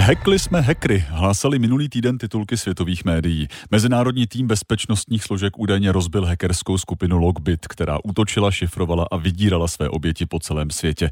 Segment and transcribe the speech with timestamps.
[0.00, 3.48] Hekli jsme hekry, hlásali minulý týden titulky světových médií.
[3.70, 9.88] Mezinárodní tým bezpečnostních složek údajně rozbil hackerskou skupinu Logbit, která útočila, šifrovala a vydírala své
[9.88, 11.10] oběti po celém světě.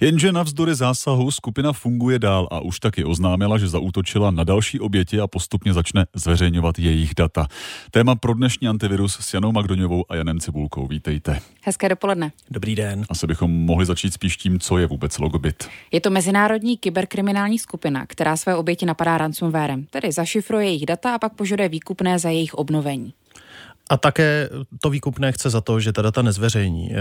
[0.00, 5.20] Jenže navzdory zásahu skupina funguje dál a už taky oznámila, že zaútočila na další oběti
[5.20, 7.46] a postupně začne zveřejňovat jejich data.
[7.90, 10.86] Téma pro dnešní antivirus s Janou Magdoňovou a Janem Cibulkou.
[10.86, 11.40] Vítejte.
[11.62, 12.32] Hezké dopoledne.
[12.50, 13.04] Dobrý den.
[13.08, 15.68] Asi bychom mohli začít spíš tím, co je vůbec Logbit.
[15.92, 21.18] Je to mezinárodní kyberkriminální skupina, která své oběti napadá ransomwarem, tedy zašifruje jejich data a
[21.18, 23.12] pak požaduje výkupné za jejich obnovení.
[23.90, 24.48] A také
[24.80, 26.92] to výkupné chce za to, že ta data nezveřejní.
[26.92, 26.96] E,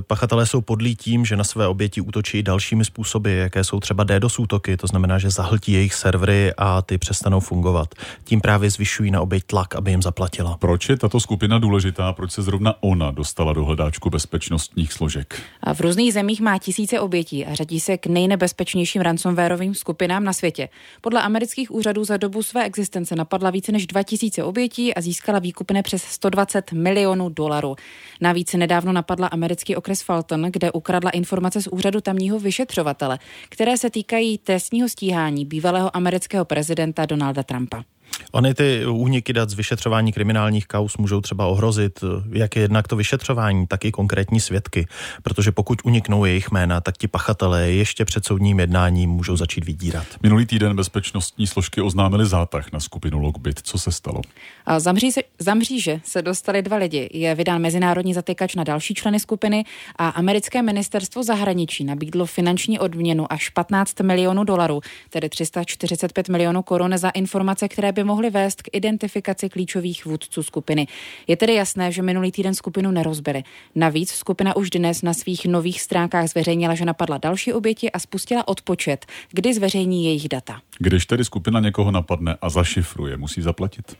[0.00, 4.38] pachatelé jsou podlí tím, že na své oběti útočí dalšími způsoby, jaké jsou třeba DDoS
[4.38, 7.94] útoky, to znamená, že zahltí jejich servery a ty přestanou fungovat.
[8.24, 10.56] Tím právě zvyšují na oběť tlak, aby jim zaplatila.
[10.56, 12.12] Proč je tato skupina důležitá?
[12.12, 15.42] Proč se zrovna ona dostala do hledáčku bezpečnostních složek?
[15.62, 20.32] A v různých zemích má tisíce obětí a řadí se k nejnebezpečnějším ransomwareovým skupinám na
[20.32, 20.68] světě.
[21.00, 25.82] Podle amerických úřadů za dobu své existence napadla více než 2000 obětí a získala výkupné
[25.82, 27.76] přes 120 milionů dolarů.
[28.20, 33.90] Navíc nedávno napadla americký okres Fulton, kde ukradla informace z úřadu tamního vyšetřovatele, které se
[33.90, 37.95] týkají trestního stíhání bývalého amerického prezidenta Donalda Trumpa.
[38.32, 42.00] Ony ty úniky dat z vyšetřování kriminálních kaus můžou třeba ohrozit
[42.32, 44.86] jak jednak to vyšetřování, tak i konkrétní svědky,
[45.22, 50.06] protože pokud uniknou jejich jména, tak ti pachatelé ještě před soudním jednáním můžou začít vydírat.
[50.22, 53.60] Minulý týden bezpečnostní složky oznámili zátah na skupinu Logbit.
[53.62, 54.20] Co se stalo?
[54.66, 57.08] A za, mříže, za mříže se dostali dva lidi.
[57.12, 59.64] Je vydán mezinárodní zatykač na další členy skupiny
[59.96, 66.98] a americké ministerstvo zahraničí nabídlo finanční odměnu až 15 milionů dolarů, tedy 345 milionů korun
[66.98, 70.86] za informace, které by mohly vést k identifikaci klíčových vůdců skupiny.
[71.26, 73.42] Je tedy jasné, že minulý týden skupinu nerozbili.
[73.74, 78.48] Navíc skupina už dnes na svých nových stránkách zveřejnila, že napadla další oběti a spustila
[78.48, 80.60] odpočet, kdy zveřejní jejich data.
[80.78, 83.96] Když tedy skupina někoho napadne a zašifruje, musí zaplatit?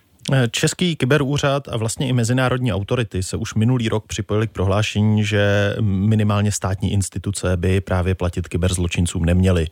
[0.50, 5.74] Český kyberúřad a vlastně i mezinárodní autority se už minulý rok připojili k prohlášení, že
[5.80, 9.67] minimálně státní instituce by právě platit kyberzločincům neměly.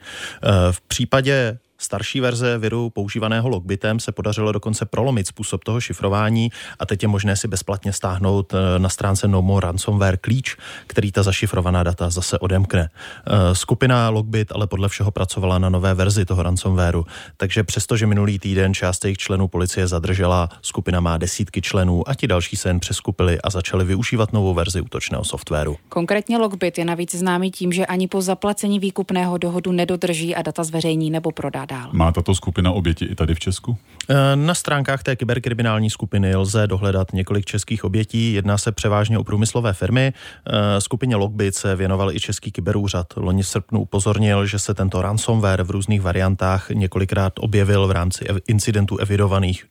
[0.71, 6.87] V případě Starší verze viru používaného Logbitem se podařilo dokonce prolomit způsob toho šifrování a
[6.87, 10.56] teď je možné si bezplatně stáhnout eh, na stránce No More Ransomware klíč,
[10.87, 12.89] který ta zašifrovaná data zase odemkne.
[12.91, 17.06] Eh, skupina Logbit ale podle všeho pracovala na nové verzi toho ransomwareu,
[17.37, 22.27] takže přestože minulý týden část jejich členů policie zadržela, skupina má desítky členů a ti
[22.27, 25.77] další se jen přeskupili a začali využívat novou verzi útočného softwaru.
[25.89, 30.65] Konkrétně Logbit je navíc známý tím, že ani po zaplacení výkupného dohodu nedodrží a data
[30.65, 31.89] zveřejní nebo prodá dál.
[31.93, 33.77] Má tato skupina oběti i tady v Česku?
[34.09, 38.33] Eh, na stránkách té kyberkriminální skupiny lze dohledat několik českých obětí.
[38.33, 40.12] Jedná se převážně o průmyslové firmy.
[40.12, 43.07] Eh, skupině Logbit se věnoval i český kyberúřad.
[43.17, 48.25] Loni v srpnu upozornil, že se tento ransomware v různých variantách několikrát objevil v rámci
[48.49, 49.65] incidentů evidovaných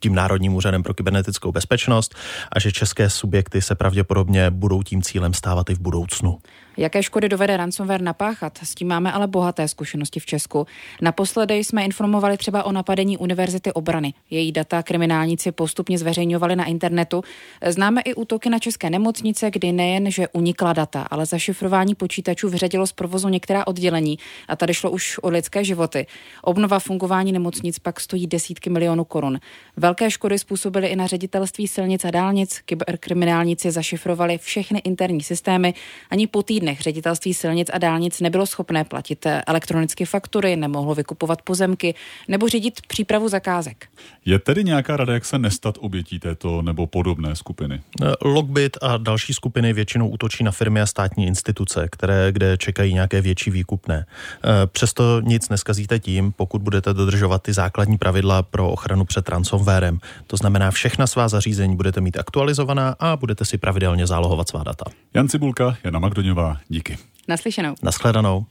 [0.00, 2.14] tím Národním úřadem pro kybernetickou bezpečnost
[2.52, 6.38] a že české subjekty se pravděpodobně budou tím cílem stávat i v budoucnu.
[6.78, 8.58] Jaké škody dovede ransomware napáchat?
[8.62, 10.66] S tím máme ale bohaté zkušenosti v Česku.
[11.00, 14.14] Naposledy jsme informovali třeba o napadení Univerzity obrany.
[14.30, 17.22] Její data kriminálníci postupně zveřejňovali na internetu.
[17.66, 22.86] Známe i útoky na české nemocnice, kdy nejen, že unikla data, ale zašifrování počítačů vyřadilo
[22.86, 24.18] z provozu některá oddělení
[24.48, 26.06] a tady šlo už o lidské životy.
[26.42, 29.40] Obnova fungování nemocnic pak stojí desítky milionů korun.
[29.76, 32.60] Velké škody způsobily i na ředitelství silnic a dálnic.
[32.64, 35.74] Kyberkriminálníci zašifrovali všechny interní systémy.
[36.10, 41.42] Ani po týdne dnech ředitelství silnic a dálnic nebylo schopné platit elektronicky faktury, nemohlo vykupovat
[41.42, 41.94] pozemky
[42.28, 43.86] nebo řídit přípravu zakázek.
[44.24, 47.80] Je tedy nějaká rada, jak se nestat obětí této nebo podobné skupiny?
[48.24, 53.20] Logbit a další skupiny většinou útočí na firmy a státní instituce, které, kde čekají nějaké
[53.20, 54.06] větší výkupné.
[54.44, 59.98] E, přesto nic neskazíte tím, pokud budete dodržovat ty základní pravidla pro ochranu před ransomwarem.
[60.26, 64.84] To znamená, všechna svá zařízení budete mít aktualizovaná a budete si pravidelně zálohovat svá data.
[65.14, 66.98] Jan Cibulka, Jana Magdoňová, díky.
[67.28, 67.74] Naslyšenou.
[67.82, 68.46] Naschledanou.